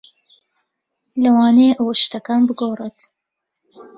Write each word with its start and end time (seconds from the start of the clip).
لەوانەیە 1.23 1.73
ئەوە 1.77 1.93
شتەکان 2.01 2.41
بگۆڕێت. 2.47 2.99